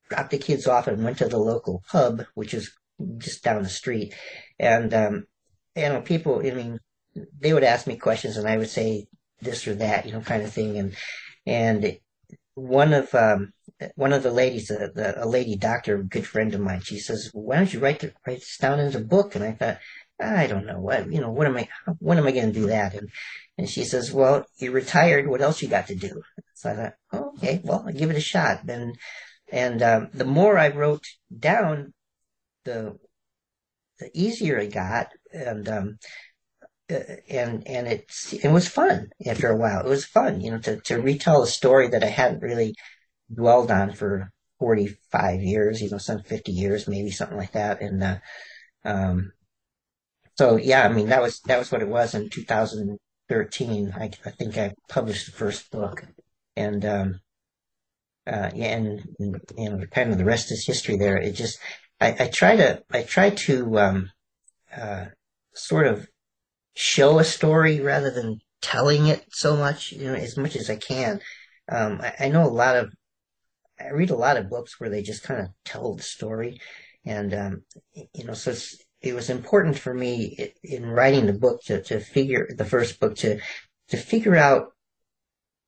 [0.09, 2.71] dropped the kids off and went to the local pub, which is
[3.17, 4.13] just down the street,
[4.59, 5.25] and um,
[5.75, 6.41] you know people.
[6.45, 6.79] I mean,
[7.39, 9.07] they would ask me questions, and I would say
[9.41, 10.95] this or that, you know, kind of thing, and
[11.45, 11.97] and
[12.57, 13.53] one of um,
[13.95, 16.97] one of the ladies, a, the, a lady doctor, a good friend of mine, she
[16.97, 19.77] says, "Why don't you write the, write this down in a book?" And I thought,
[20.19, 21.29] I don't know what you know.
[21.29, 21.69] What am I?
[21.99, 22.95] When am I going to do that?
[22.95, 23.09] And
[23.59, 25.27] and she says, "Well, you're retired.
[25.27, 26.23] What else you got to do?"
[26.55, 28.97] So I thought, oh, "Okay, well, I'll give it a shot." And
[29.51, 31.05] and um, the more I wrote
[31.37, 31.93] down,
[32.65, 32.97] the
[33.99, 36.07] the easier it got, and um, uh,
[36.89, 38.09] and and it
[38.43, 39.85] it was fun after a while.
[39.85, 42.75] It was fun, you know, to to retell a story that I hadn't really
[43.33, 47.81] dwelled on for 45 years, you know, some 50 years, maybe something like that.
[47.81, 48.17] And, uh,
[48.83, 49.31] um,
[50.37, 53.93] so yeah, I mean, that was, that was what it was in 2013.
[53.95, 56.03] I, I think I published the first book
[56.55, 57.19] and, um,
[58.25, 61.17] uh, yeah, and, and, you know, kind of the rest is history there.
[61.17, 61.59] It just,
[62.01, 64.11] I, I try to, I try to, um,
[64.75, 65.05] uh,
[65.53, 66.07] sort of
[66.77, 70.75] show a story rather than telling it so much, you know, as much as I
[70.75, 71.19] can.
[71.69, 72.93] Um, I, I know a lot of
[73.79, 76.59] I read a lot of books where they just kind of tell the story,
[77.05, 77.63] and um,
[77.93, 78.53] you know, so
[79.01, 83.15] it was important for me in writing the book to, to figure the first book
[83.17, 83.39] to
[83.89, 84.73] to figure out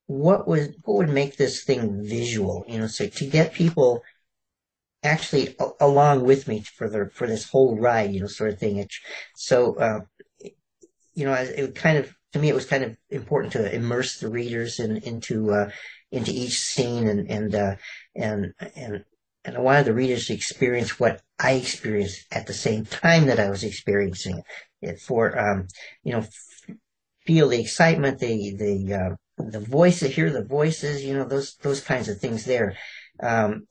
[0.08, 4.02] what was what would make this thing visual, you know, so to get people
[5.04, 8.60] actually a- along with me for the for this whole ride, you know, sort of
[8.60, 8.78] thing.
[8.78, 8.92] It,
[9.36, 10.02] so, uh,
[11.20, 14.30] you know, it kind of to me it was kind of important to immerse the
[14.30, 15.70] readers in, into uh,
[16.12, 17.76] into each scene and and uh,
[18.16, 19.04] and and
[19.44, 23.40] and I wanted the readers to experience what I experienced at the same time that
[23.40, 24.42] I was experiencing
[24.82, 25.02] it.
[25.02, 25.68] For um,
[26.04, 26.26] you know,
[27.26, 31.82] feel the excitement, the the uh, the voices, hear the voices, you know, those those
[31.82, 32.78] kinds of things there.
[33.22, 33.68] Um,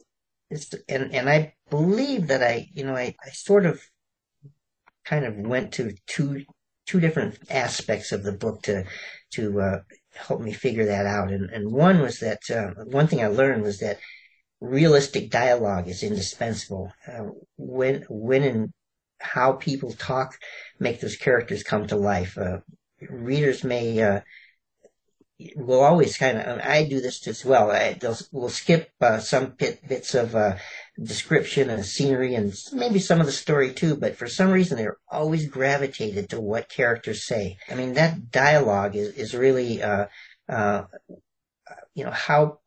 [0.87, 3.81] and and I believe that I, you know, I, I sort of
[5.07, 6.45] kind of went to two
[6.89, 8.85] two different aspects of the book to
[9.31, 9.81] to uh,
[10.15, 11.31] help me figure that out.
[11.31, 13.99] And and one was that uh, one thing I learned was that
[14.61, 16.93] realistic dialogue is indispensable.
[17.07, 18.73] Uh, when when and
[19.21, 20.39] how people talk
[20.79, 22.39] make those characters come to life.
[22.39, 22.59] Uh,
[23.09, 24.21] readers may uh,
[25.57, 26.61] will always kind of.
[26.61, 27.71] I do this as well.
[27.71, 30.57] I, they'll will skip uh, some bit, bits of uh,
[31.03, 33.97] description and scenery and maybe some of the story too.
[33.97, 37.59] But for some reason, they're always gravitated to what characters say.
[37.71, 39.83] I mean, that dialogue is is really.
[39.83, 40.07] Uh,
[40.49, 40.85] uh,
[41.95, 42.61] you know how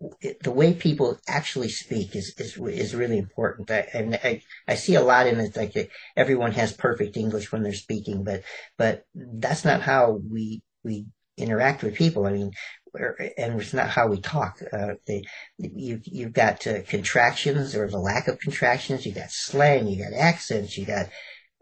[0.44, 3.72] the way people actually speak is is is really important.
[3.72, 7.63] I, and I I see a lot in it like everyone has perfect English when
[7.63, 8.44] they're speaking, but
[8.78, 11.06] but that's not how we we
[11.38, 12.26] interact with people.
[12.26, 12.52] I mean,
[12.93, 14.60] and it's not how we talk.
[14.71, 15.23] Uh, they,
[15.58, 19.06] you you've got uh, contractions or the lack of contractions.
[19.06, 19.88] You got slang.
[19.88, 20.77] You got accents.
[20.77, 21.10] You got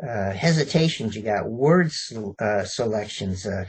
[0.01, 1.15] uh, hesitations.
[1.15, 1.91] You got word
[2.39, 3.45] uh, selections.
[3.45, 3.65] Uh,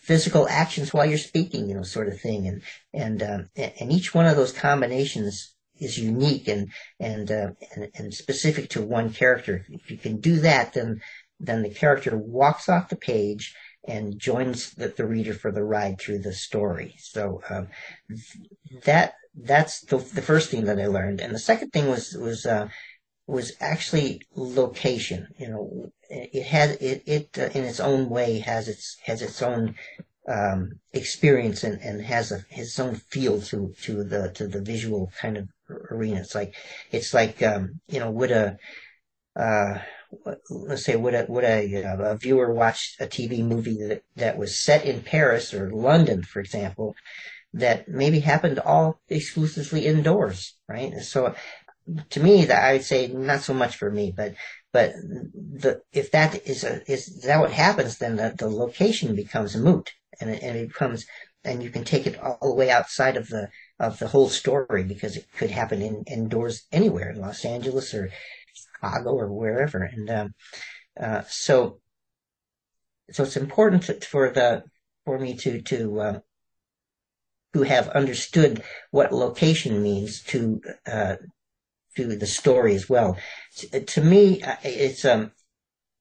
[0.00, 2.48] physical actions while you're speaking, you know, sort of thing.
[2.48, 2.62] And,
[2.94, 8.14] and, um, and each one of those combinations is unique and, and, uh, and, and
[8.14, 9.66] specific to one character.
[9.68, 11.02] If you can do that, then,
[11.38, 13.54] then the character walks off the page
[13.86, 16.94] and joins the, the reader for the ride through the story.
[16.98, 17.68] So, um,
[18.84, 21.20] that, that's the, the first thing that I learned.
[21.20, 22.68] And the second thing was, was, uh,
[23.26, 25.28] was actually location.
[25.38, 29.42] You know, it has it it uh, in its own way has its has its
[29.42, 29.74] own
[30.28, 35.12] um, experience and, and has a its own feel to to the to the visual
[35.20, 35.48] kind of
[35.90, 36.20] arena.
[36.20, 36.54] It's like
[36.92, 38.58] it's like um, you know would a
[39.34, 39.78] uh,
[40.50, 44.38] let's say would a would a, uh, a viewer watch a TV movie that that
[44.38, 46.94] was set in Paris or London, for example,
[47.52, 50.92] that maybe happened all exclusively indoors, right?
[51.00, 51.34] So
[52.10, 54.34] to me, that I would say not so much for me, but
[54.72, 59.56] but the if that is a, is that what happens, then the, the location becomes
[59.56, 61.06] moot, and it, and it becomes
[61.46, 63.48] and you can take it all the way outside of the
[63.78, 68.10] of the whole story because it could happen in indoors anywhere in Los Angeles or
[68.80, 70.34] Chicago or wherever, and um,
[71.00, 71.80] uh, so
[73.10, 74.64] so it's important to, for the
[75.04, 76.18] for me to to uh,
[77.54, 81.16] to have understood what location means to uh,
[81.96, 83.16] to the story as well.
[83.58, 85.32] To, to me, it's um,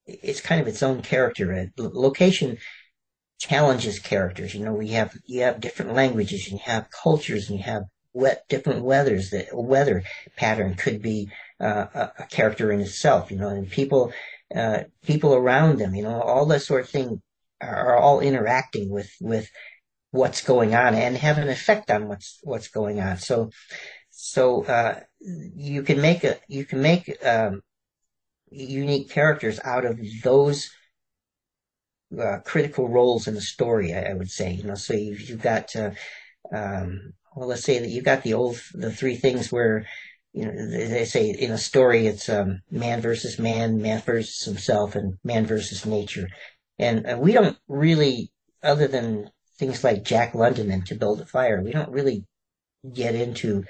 [0.05, 1.71] it's kind of its own character.
[1.77, 2.57] Location
[3.39, 4.53] challenges characters.
[4.53, 7.83] You know, we have you have different languages, and you have cultures, and you have
[8.13, 9.29] wet different weathers.
[9.29, 10.03] The weather
[10.35, 13.31] pattern could be uh, a, character in itself.
[13.31, 14.13] You know, and people
[14.55, 15.95] uh, people around them.
[15.95, 17.21] You know, all that sort of thing
[17.61, 19.49] are, are all interacting with with
[20.11, 23.17] what's going on and have an effect on what's what's going on.
[23.17, 23.49] So
[24.09, 27.61] so uh, you can make a you can make um,
[28.49, 30.69] unique characters out of those
[32.17, 33.93] uh, critical roles in the story.
[33.93, 35.91] I, I, would say, you know, so you've, you've got uh,
[36.53, 39.85] um, well, let's say that you've got the old the three things where
[40.35, 44.95] you know they say in a story it's um, man versus man, man versus himself,
[44.95, 46.27] and man versus nature,
[46.77, 51.25] and uh, we don't really, other than things like Jack London and To Build a
[51.25, 52.25] Fire, we don't really
[52.93, 53.63] get into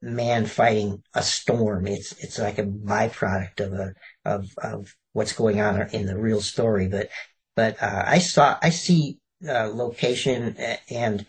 [0.00, 1.86] man fighting a storm.
[1.86, 3.92] It's it's like a byproduct of a
[4.24, 6.88] of of what's going on in the real story.
[6.88, 7.10] But
[7.54, 10.56] but uh, I saw I see uh, location
[10.90, 11.26] and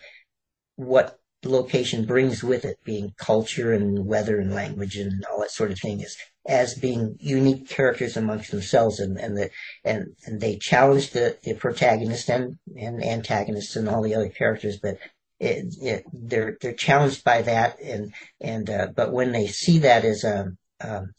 [0.78, 5.72] what location brings with it, being culture and weather and language and all that sort
[5.72, 9.50] of thing, is as being unique characters amongst themselves, and and the
[9.84, 14.80] and, and they challenge the, the protagonist and and antagonists and all the other characters,
[14.82, 14.98] but
[15.40, 20.04] it, it, they're they're challenged by that, and and uh, but when they see that
[20.04, 21.14] as a um,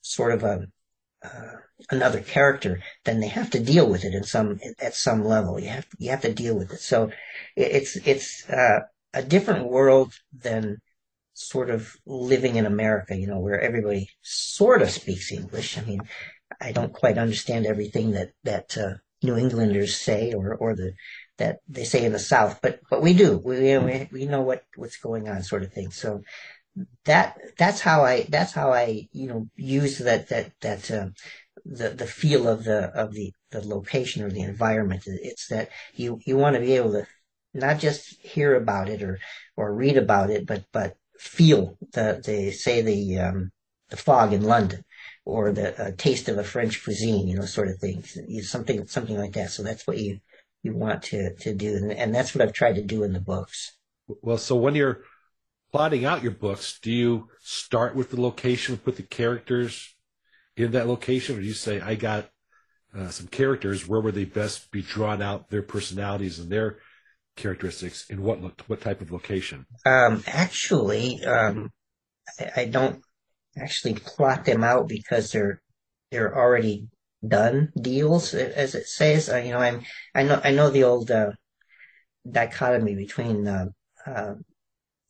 [0.00, 0.66] sort of a
[1.22, 1.56] uh,
[1.90, 5.60] another character, then they have to deal with it in some at some level.
[5.60, 6.80] You have you have to deal with it.
[6.80, 7.10] So
[7.56, 8.80] it's it's uh,
[9.12, 10.78] a different world than
[11.34, 13.16] sort of living in America.
[13.16, 15.78] You know, where everybody sort of speaks English.
[15.78, 16.00] I mean,
[16.60, 20.92] I don't quite understand everything that that uh, New Englanders say or or the
[21.38, 23.38] that they say in the South, but but we do.
[23.38, 25.90] We we, we know what what's going on, sort of thing.
[25.90, 26.22] So
[27.04, 31.08] that that's how I that's how I you know use that that that uh,
[31.64, 35.02] the the feel of the of the the location or the environment.
[35.06, 37.06] It's that you you want to be able to
[37.54, 39.18] not just hear about it or
[39.56, 43.50] or read about it, but but feel the the say the um,
[43.88, 44.84] the fog in London
[45.24, 48.02] or the uh, taste of a French cuisine, you know, sort of thing,
[48.42, 49.50] something something like that.
[49.50, 50.20] So that's what you
[50.62, 53.20] you want to to do, and, and that's what I've tried to do in the
[53.20, 53.76] books.
[54.22, 55.02] Well, so when you're
[55.70, 59.94] plotting out your books, do you start with the location, put the characters
[60.56, 62.30] in that location, or do you say, I got
[62.96, 66.78] uh, some characters, where would they best be drawn out, their personalities and their
[67.36, 69.66] characteristics, in what what type of location?
[69.86, 71.70] Um, actually, um,
[72.38, 73.02] I, I, don't
[73.56, 75.60] actually plot them out because they're
[76.10, 76.88] they're already
[77.26, 79.28] done deals, as it says.
[79.28, 79.82] Uh, you know, I'm
[80.14, 81.32] I know I know the old uh,
[82.30, 83.66] dichotomy between uh,
[84.06, 84.34] uh,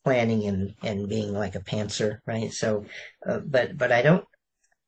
[0.05, 2.53] planning and and being like a pantser, right?
[2.53, 2.87] So,
[3.27, 4.25] uh, but but I don't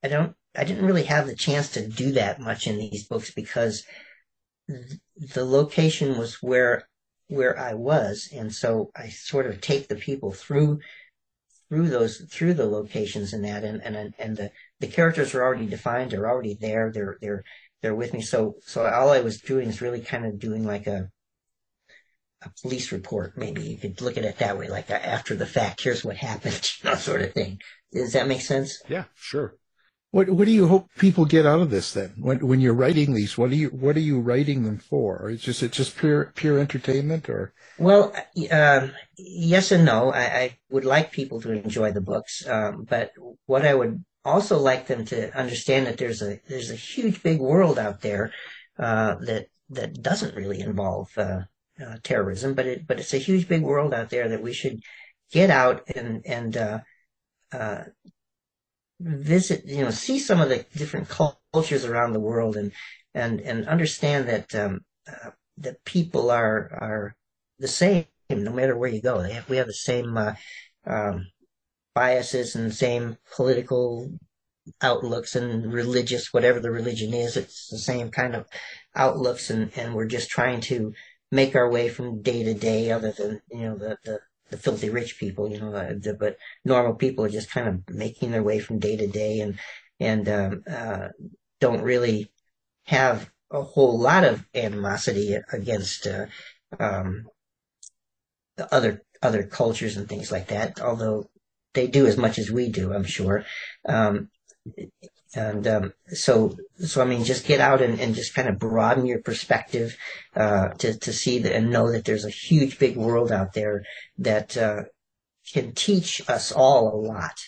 [0.03, 3.33] I don't I didn't really have the chance to do that much in these books
[3.33, 3.85] because
[4.69, 4.99] th-
[5.35, 6.89] the location was where
[7.33, 10.81] where I was, and so I sort of take the people through
[11.69, 15.67] through those through the locations and that, and and and the the characters are already
[15.67, 17.45] defined, they're already there, they're they're
[17.81, 18.21] they're with me.
[18.21, 21.11] So so all I was doing is really kind of doing like a
[22.43, 23.37] a police report.
[23.37, 25.83] Maybe you could look at it that way, like after the fact.
[25.83, 27.61] Here's what happened, you know, sort of thing.
[27.93, 28.83] Does that make sense?
[28.89, 29.57] Yeah, sure.
[30.13, 32.13] What What do you hope people get out of this then?
[32.19, 35.17] When when you're writing these, what are you what are you writing them for?
[35.17, 37.55] Or is just it just pure pure entertainment, or?
[37.79, 38.15] Well,
[38.51, 40.13] uh, yes and no.
[40.13, 43.13] I, I, would like people to enjoy the books, um, but
[43.47, 47.41] what I would also like them to understand that there's a there's a huge big
[47.41, 48.33] world out there
[48.79, 51.41] uh, that that doesn't really involve uh,
[51.83, 54.79] uh, terrorism, but it but it's a huge big world out there that we should
[55.31, 56.81] get out and and uh,
[57.51, 57.85] uh,
[59.03, 62.73] visit, you know, see some of the different cultures around the world and
[63.15, 67.17] and and understand that um, uh, that people are are
[67.59, 69.23] the same no matter where you go.
[69.23, 70.35] They Have, we have the same uh,
[70.87, 71.27] um,
[71.95, 74.11] biases and same political
[74.81, 77.37] outlooks and religious, whatever the religion is.
[77.37, 78.47] It's the same kind of
[78.95, 80.95] outlooks, and and we're just trying to
[81.31, 82.91] make our way from day to day.
[82.91, 84.21] Other than you know the the
[84.53, 88.31] the filthy rich people, you know, the, but normal people are just kind of making
[88.31, 89.59] their way from day to day and
[89.99, 91.09] and um, uh,
[91.61, 92.31] don't really
[92.85, 96.27] have a whole lot of animosity against uh,
[96.79, 97.27] um,
[98.71, 100.81] other other cultures and things like that.
[100.81, 101.31] Although
[101.75, 103.45] they do as much as we do, I'm sure.
[103.89, 104.29] Um,
[105.35, 109.07] and um, so so I mean, just get out and, and just kind of broaden
[109.07, 109.97] your perspective
[110.37, 113.83] uh, to to see that and know that there's a huge big world out there
[114.19, 114.83] that uh,
[115.53, 117.41] can teach us all a lot,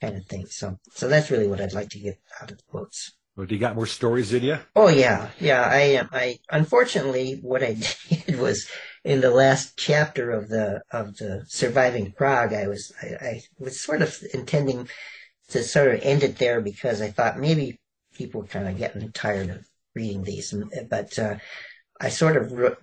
[0.00, 0.46] kind of thing.
[0.46, 3.12] So so that's really what I'd like to get out of the books.
[3.36, 4.58] Well, do you got more stories in you?
[4.74, 5.62] Oh yeah, yeah.
[5.62, 6.08] I am.
[6.12, 7.76] I unfortunately what I
[8.08, 8.68] did was
[9.04, 13.80] in the last chapter of the of the surviving Prague, I was I, I was
[13.80, 14.88] sort of intending
[15.48, 17.78] to sort of end it there because I thought maybe
[18.14, 20.54] people were kind of getting tired of reading these,
[20.90, 21.36] but uh,
[22.00, 22.78] I sort of wrote,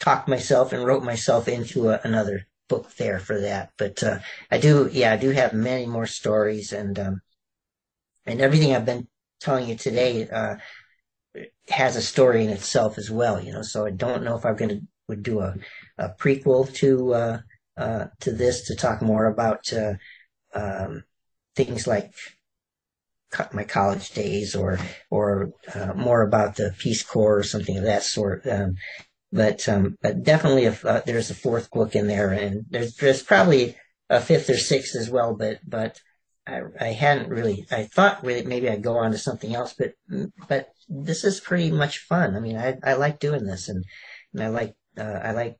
[0.00, 3.70] talked myself and wrote myself into a, another book there for that.
[3.78, 4.18] But uh,
[4.50, 7.20] I do, yeah, I do have many more stories, and um,
[8.26, 9.08] and everything I've been
[9.40, 10.56] telling you today uh,
[11.68, 13.42] has a story in itself as well.
[13.42, 15.54] You know, so I don't know if I'm going to would do a,
[15.96, 17.38] a prequel to uh,
[17.76, 19.94] uh, to this to talk more about uh,
[20.54, 21.04] um,
[21.58, 22.14] things like
[23.52, 24.78] my college days or
[25.10, 28.46] or uh, more about the Peace Corps or something of that sort.
[28.46, 28.76] Um,
[29.32, 33.22] but um, but definitely if uh, there's a fourth book in there, and there's there's
[33.22, 33.76] probably
[34.08, 35.34] a fifth or sixth as well.
[35.34, 36.00] But but
[36.46, 37.66] I, I hadn't really.
[37.70, 39.92] I thought really maybe I'd go on to something else, but
[40.48, 42.36] but this is pretty much fun.
[42.36, 43.84] I mean, I I like doing this, and
[44.32, 45.56] and I like uh, I like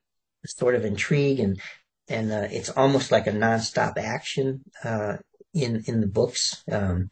[0.47, 1.61] sort of intrigue and
[2.09, 5.19] and uh, it's almost like a nonstop action uh,
[5.63, 6.63] in in the books.
[6.71, 7.11] Um,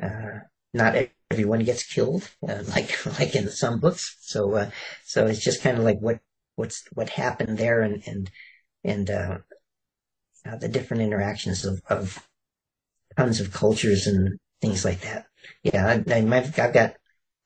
[0.00, 0.40] uh,
[0.74, 0.96] not
[1.30, 4.16] everyone gets killed, uh, like like in some books.
[4.20, 4.70] So uh,
[5.04, 6.20] so it's just kind of like what
[6.56, 8.30] what's what happened there, and and
[8.84, 9.38] and uh,
[10.56, 12.26] the different interactions of, of
[13.16, 15.26] tons of cultures and things like that.
[15.62, 16.94] Yeah, I, I, I've got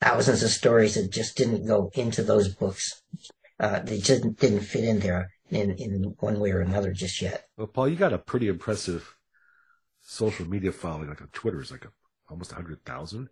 [0.01, 3.03] thousands of stories that just didn't go into those books.
[3.59, 7.47] Uh, they just didn't fit in there in, in one way or another just yet.
[7.57, 9.16] Well, Paul, you got a pretty impressive
[10.12, 11.08] social media following.
[11.08, 11.90] Like on Twitter is like a
[12.28, 13.28] almost a hundred thousand.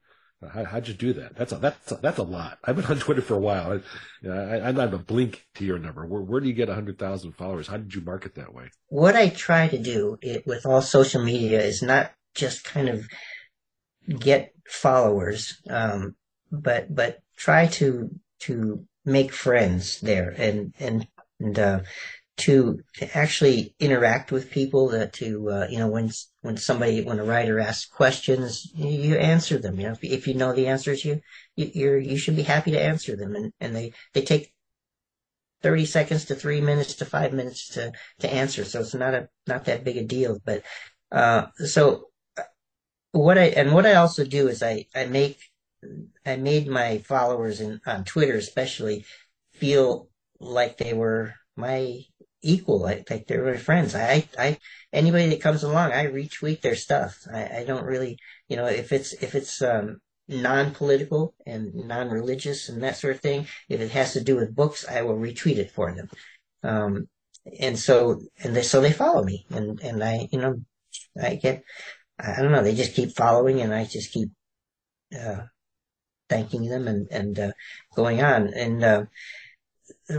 [0.53, 1.37] How, how'd you do that?
[1.37, 2.59] That's a, that's a, that's a lot.
[2.64, 3.72] I've been on Twitter for a while.
[3.72, 3.74] I,
[4.22, 6.07] you know, I, I'm not a blink to your number.
[6.07, 7.66] Where, where do you get a hundred thousand followers?
[7.66, 8.70] How did you market that way?
[8.89, 13.07] What I try to do it, with all social media is not just kind of
[14.18, 16.16] get followers, um,
[16.51, 18.09] but but try to
[18.41, 21.07] to make friends there and and
[21.39, 21.81] and uh,
[22.41, 26.11] to to actually interact with people that to uh, you know when
[26.43, 29.78] when somebody when a writer asks questions you answer them.
[29.78, 31.20] You know if, if you know the answers you,
[31.57, 33.34] you you're you should be happy to answer them.
[33.34, 34.55] And and they they take
[35.62, 38.64] 30 seconds to 3 minutes to 5 minutes to to answer.
[38.64, 40.38] So it's not a not that big a deal.
[40.45, 40.62] But
[41.12, 42.11] uh so
[43.12, 45.38] what I and what I also do is I I make
[46.24, 49.05] I made my followers in on Twitter especially
[49.53, 52.01] feel like they were my
[52.43, 52.80] equal.
[52.80, 53.95] Like, like they're my friends.
[53.95, 54.59] I, I,
[54.93, 57.18] anybody that comes along, I retweet their stuff.
[57.32, 58.18] I, I don't really,
[58.49, 63.49] you know, if it's, if it's, um, non-political and non-religious and that sort of thing,
[63.68, 66.09] if it has to do with books, I will retweet it for them.
[66.62, 67.09] Um,
[67.59, 70.61] and so, and they, so they follow me and, and I, you know,
[71.20, 71.64] I get,
[72.18, 74.30] I don't know, they just keep following and I just keep,
[75.18, 75.47] uh,
[76.28, 77.53] thanking them and, and, uh,
[77.97, 78.55] going on.
[78.55, 79.05] And, uh,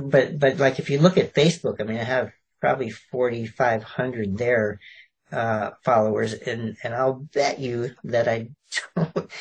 [0.04, 4.80] but but like if you look at Facebook, I mean, I have probably 4,500 there
[5.32, 8.50] uh, followers, and and I'll bet you that I
[8.96, 9.32] don't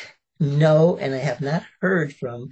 [0.40, 2.50] know and I have not heard from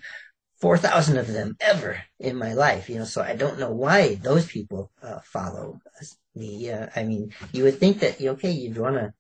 [0.61, 2.89] 4,000 of them ever in my life.
[2.89, 5.81] You know, so I don't know why those people uh, follow
[6.35, 6.71] me.
[6.71, 9.15] Uh, I mean, you would think that okay, you'd want to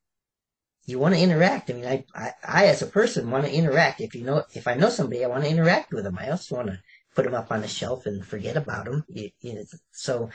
[0.86, 1.70] you want to interact.
[1.70, 4.00] I mean, I, I, I as a person want to interact.
[4.00, 6.18] If you know, if I know somebody, I want to interact with them.
[6.18, 6.80] I also want to
[7.18, 9.04] put them up on a shelf and forget about them.
[9.08, 10.30] You, you so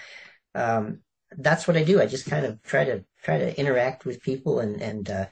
[0.53, 0.99] um,
[1.31, 2.01] that's what I do.
[2.01, 5.27] I just kind of try to try to interact with people and and uh,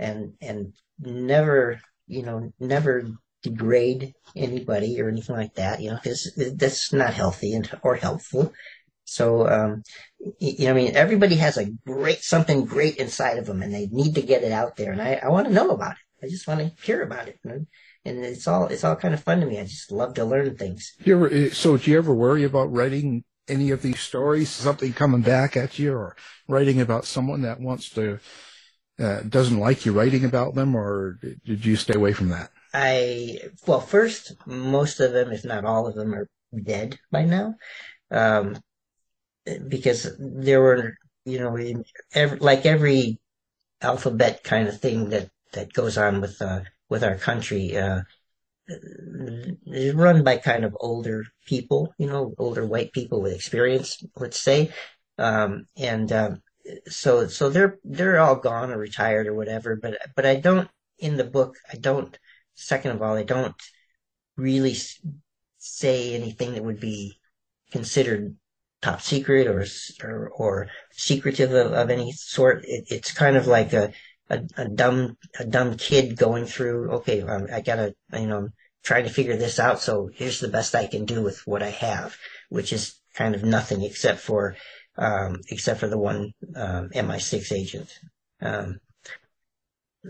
[0.00, 3.08] and and never you know never
[3.44, 5.80] degrade anybody or anything like that.
[5.80, 8.52] You know, because that's not healthy and or helpful.
[9.04, 9.84] So, um,
[10.40, 13.86] you know, I mean, everybody has a great, something great inside of them and they
[13.86, 14.90] need to get it out there.
[14.90, 16.26] And I, I want to know about it.
[16.26, 17.38] I just want to hear about it.
[17.44, 17.64] Know?
[18.06, 19.58] And it's all it's all kind of fun to me.
[19.58, 20.92] I just love to learn things.
[21.04, 24.92] You ever, eh, so do you ever worry about writing any of these stories, something
[24.92, 26.16] coming back at you, or
[26.48, 28.18] writing about someone that wants to
[28.98, 32.50] uh, doesn't like you writing about them, or did you stay away from that?
[32.72, 36.28] I well, first, most of them, if not all of them, are
[36.62, 37.54] dead by now,
[38.10, 38.58] um,
[39.68, 40.94] because there were,
[41.24, 41.56] you know,
[42.14, 43.18] every, like every
[43.82, 48.02] alphabet kind of thing that that goes on with uh, with our country uh,
[48.68, 54.40] is run by kind of older people, you know, older white people with experience, let's
[54.40, 54.72] say,
[55.18, 56.42] um, and um,
[56.88, 59.76] so so they're they're all gone or retired or whatever.
[59.76, 60.68] But but I don't
[60.98, 61.56] in the book.
[61.72, 62.18] I don't.
[62.54, 63.54] Second of all, I don't
[64.36, 64.76] really
[65.58, 67.18] say anything that would be
[67.70, 68.36] considered
[68.82, 69.64] top secret or
[70.02, 72.64] or, or secretive of, of any sort.
[72.64, 73.92] It, it's kind of like a
[74.30, 76.90] a, a dumb a dumb kid going through.
[76.92, 78.48] Okay, um, I gotta you know
[78.82, 79.80] trying to figure this out.
[79.80, 82.16] So here's the best I can do with what I have,
[82.48, 84.56] which is kind of nothing except for
[84.96, 87.90] um, except for the one um, MI6 agent.
[88.40, 88.78] Um,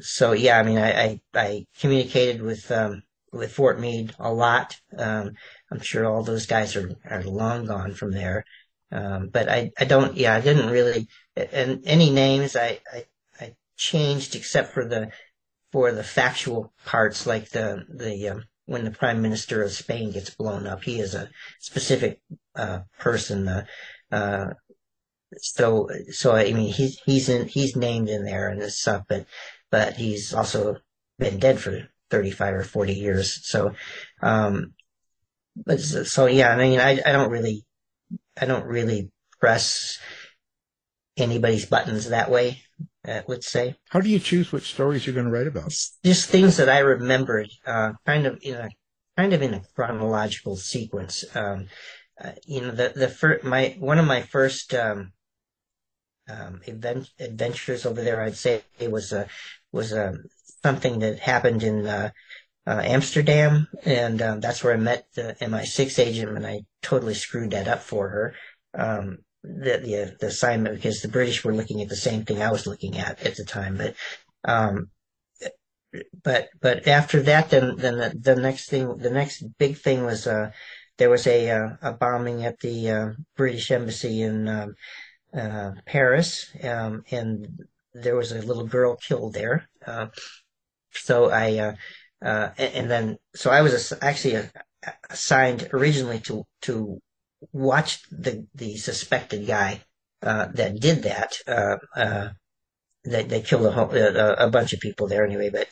[0.00, 3.02] so yeah, I mean, I, I, I communicated with um,
[3.32, 4.76] with Fort Meade a lot.
[4.96, 5.32] Um,
[5.70, 8.44] I'm sure all those guys are, are long gone from there.
[8.92, 13.04] Um, but I, I don't, yeah, I didn't really, and any names I, I, I
[13.76, 15.10] changed except for the,
[15.72, 20.30] for the factual parts, like the, the, um, when the prime minister of Spain gets
[20.30, 22.20] blown up, he is a specific,
[22.54, 23.64] uh, person, uh,
[24.10, 24.46] uh,
[25.38, 29.26] so, so I mean, he's, he's in, he's named in there and this stuff, but,
[29.70, 30.76] but he's also
[31.18, 33.46] been dead for 35 or 40 years.
[33.46, 33.74] So,
[34.22, 34.74] um,
[35.64, 37.64] but so yeah, I mean, I, I don't really,
[38.40, 39.10] I don't really
[39.40, 39.98] press
[41.16, 42.62] anybody's buttons that way.
[43.06, 43.76] Uh, let's say.
[43.90, 45.72] How do you choose which stories you're going to write about?
[46.04, 48.68] Just things that I remembered, uh, kind of in a
[49.16, 51.24] kind of in a chronological sequence.
[51.34, 51.68] Um,
[52.22, 55.12] uh, you know, the the first my one of my first um,
[56.28, 59.28] um, event, adventures over there, I'd say it was a
[59.72, 60.14] was a
[60.62, 62.10] something that happened in uh,
[62.66, 67.52] uh, Amsterdam, and um, that's where I met the MI6 agent, and I totally screwed
[67.52, 68.34] that up for her.
[68.74, 72.52] Um, the, the, the assignment because the British were looking at the same thing I
[72.52, 73.94] was looking at at the time, but
[74.44, 74.90] um,
[76.22, 80.26] but but after that, then then the, the, next thing, the next big thing was
[80.26, 80.50] uh,
[80.98, 84.74] there was a uh, a bombing at the uh, British embassy in um,
[85.36, 87.46] uh, Paris, um, and
[87.94, 89.68] there was a little girl killed there.
[89.86, 90.08] Uh,
[90.92, 91.74] so I, uh,
[92.58, 94.48] and, and, then, so I was actually
[95.10, 97.00] assigned originally to, to
[97.52, 99.82] watch the, the suspected guy,
[100.22, 102.28] uh, that did that, uh, uh,
[103.04, 105.68] that they killed a, whole, a, bunch of people there anyway, but,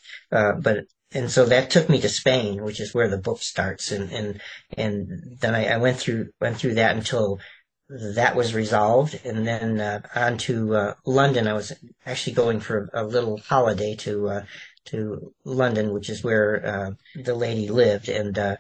[0.63, 3.91] but, and so that took me to Spain, which is where the book starts.
[3.91, 4.41] And, and,
[4.77, 7.41] and then I, I went through, went through that until
[7.89, 9.21] that was resolved.
[9.25, 11.47] And then uh, on to uh, London.
[11.47, 11.73] I was
[12.07, 14.45] actually going for a little holiday to uh,
[14.87, 18.57] to London, which is where uh, the lady lived, and uh,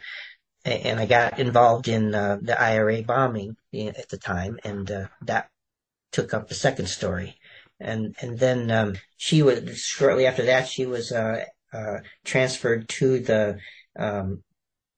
[0.65, 5.51] and I got involved in uh, the IRA bombing at the time, and that
[6.12, 7.37] took up the second story.
[7.81, 11.12] And and then um, she was shortly after that she was
[12.25, 13.59] transferred to the
[13.97, 14.43] um,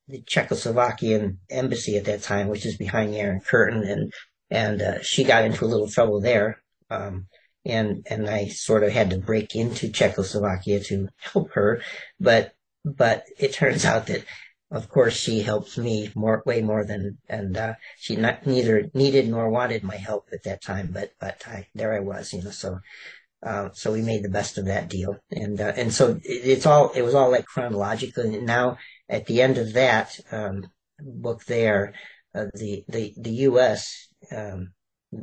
[0.08, 4.12] the Czechoslovakian embassy at that time, which is behind the Iron Curtain, and
[4.50, 6.62] and uh, she got into a little trouble there.
[6.90, 7.26] Um,
[7.64, 11.82] and and I sort of had to break into Czechoslovakia to help her,
[12.20, 12.54] but
[12.84, 14.24] but it turns out that,
[14.70, 19.28] of course, she helped me more way more than and uh, she not neither needed
[19.28, 22.50] nor wanted my help at that time, but but I, there I was, you know.
[22.50, 22.80] So
[23.44, 26.66] uh, so we made the best of that deal, and uh, and so it, it's
[26.66, 28.24] all it was all like chronological.
[28.24, 30.66] And now at the end of that um,
[30.98, 31.94] book, there,
[32.34, 34.08] uh, the the the U.S.
[34.34, 34.72] Um,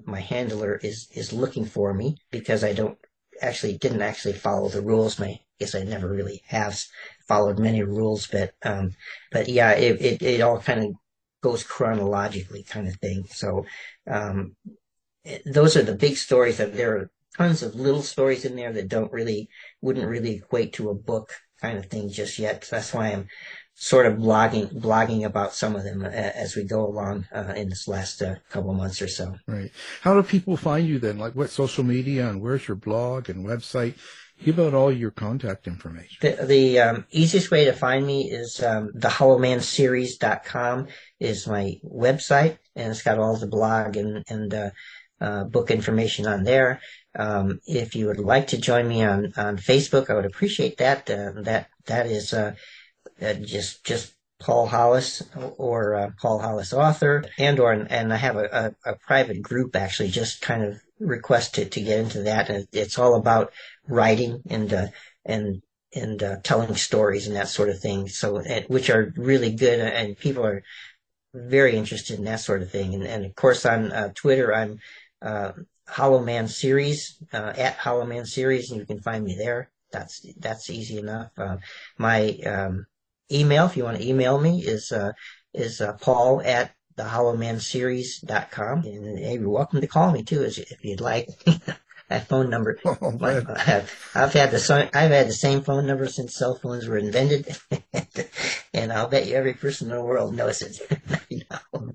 [0.05, 2.97] my handler is is looking for me because I don't
[3.43, 5.19] actually didn't actually follow the rules.
[5.19, 6.81] My guess I never really have
[7.27, 8.95] followed many rules, but um,
[9.31, 10.93] but yeah, it, it, it all kind of
[11.41, 13.25] goes chronologically, kind of thing.
[13.29, 13.65] So
[14.09, 14.55] um,
[15.45, 16.57] those are the big stories.
[16.57, 19.49] That there are tons of little stories in there that don't really
[19.81, 21.31] wouldn't really equate to a book
[21.61, 22.65] kind of thing just yet.
[22.65, 23.27] So that's why I'm
[23.75, 27.69] sort of blogging blogging about some of them uh, as we go along uh, in
[27.69, 29.35] this last uh, couple months or so.
[29.47, 29.71] Right.
[30.01, 31.17] How do people find you then?
[31.17, 33.95] Like what social media and where's your blog and website?
[34.43, 36.17] Give out all your contact information.
[36.21, 40.87] The, the um, easiest way to find me is um, thehollowmanseries.com
[41.19, 44.69] is my website, and it's got all the blog and, and uh,
[45.21, 46.81] uh, book information on there.
[47.15, 51.09] Um, if you would like to join me on, on Facebook, I would appreciate that.
[51.09, 52.33] Uh, that that is
[53.21, 55.23] uh, uh, just just Paul Hollis
[55.57, 59.75] or uh, Paul Hollis author, and or and I have a, a, a, private group
[59.75, 62.49] actually just kind of requested to get into that.
[62.49, 63.53] And it's all about
[63.87, 64.87] writing and uh,
[65.25, 65.61] and
[65.95, 68.09] and uh, telling stories and that sort of thing.
[68.09, 70.61] So and, which are really good, and people are
[71.33, 72.93] very interested in that sort of thing.
[72.93, 74.79] And, and of course on uh, Twitter, I'm
[75.21, 75.53] uh,
[75.87, 79.71] Hollow Man Series at Hollow Man Series, and you can find me there.
[79.91, 81.31] That's that's easy enough.
[81.97, 82.87] my um,
[83.33, 85.11] email, if you want to email me, is uh,
[85.53, 88.85] is uh, paul at thehollowmanseries.com.
[88.85, 91.27] And hey, you're welcome to call me too, if you'd like.
[92.09, 92.79] that phone number.
[92.85, 93.37] Oh, my,
[94.15, 97.57] I've had the I've had the same phone number since cell phones were invented,
[98.73, 101.45] and I'll bet you every person in the world knows it.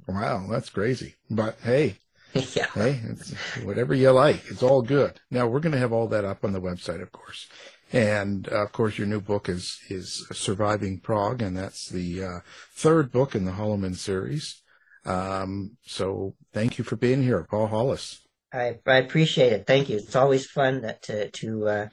[0.07, 1.15] Wow, that's crazy.
[1.31, 1.97] But hey,
[2.35, 2.67] yeah.
[2.75, 3.33] Hey, it's
[3.63, 4.43] whatever you like.
[4.51, 5.21] It's all good.
[5.31, 7.47] Now we're going to have all that up on the website, of course.
[7.93, 12.41] And uh, of course, your new book is is Surviving Prague, and that's the uh,
[12.75, 14.63] third book in the Hollow Man series.
[15.07, 18.21] Um, so thank you for being here, Paul Hollis.
[18.53, 19.67] I, I appreciate it.
[19.67, 19.97] Thank you.
[19.97, 21.89] It's always fun that, to to, uh,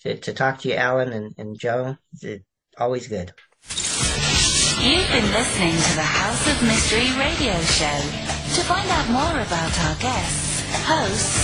[0.00, 1.96] to to talk to you, Alan and, and Joe.
[2.22, 2.44] It's
[2.78, 3.32] always good.
[4.80, 8.00] You've been listening to the House of Mystery radio show.
[8.54, 11.43] To find out more about our guests, hosts,